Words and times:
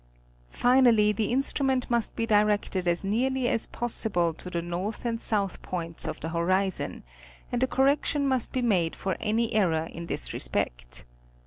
Finally 0.49 1.11
the 1.11 1.31
instrument 1.31 1.87
must 1.91 2.15
be 2.15 2.25
directed 2.25 2.87
as 2.87 3.03
nearly 3.03 3.47
as 3.47 3.67
possible 3.67 4.33
to 4.33 4.49
the 4.49 4.59
north 4.59 5.05
and 5.05 5.21
south 5.21 5.61
points 5.61 6.07
of 6.07 6.19
the 6.21 6.29
horizon, 6.29 7.03
and 7.51 7.61
a 7.61 7.67
correction 7.67 8.27
must 8.27 8.51
be 8.51 8.63
made 8.63 8.95
for 8.95 9.15
any 9.19 9.53
error 9.53 9.85
in 9.93 10.07
this 10.07 10.33
respect. 10.33 11.05